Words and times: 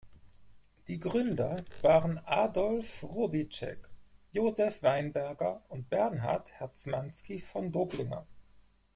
Die 0.87 0.97
Gründer 0.99 1.57
waren 1.83 2.17
Adolf 2.25 3.03
Robitschek, 3.03 3.87
Josef 4.31 4.81
Weinberger 4.81 5.61
und 5.67 5.91
Bernhard 5.91 6.53
Herzmansky 6.53 7.37
von 7.37 7.71
Doblinger. 7.71 8.25